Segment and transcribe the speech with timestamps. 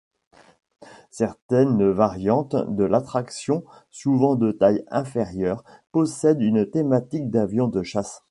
[1.11, 8.19] Certaines variantes de l'attraction, souvent de taille inférieure, possèdent une thématique d'avion de chasse.